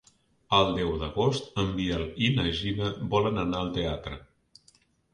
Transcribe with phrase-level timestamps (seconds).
[0.59, 4.23] El deu d'agost en Biel i na Gina volen anar al teatre.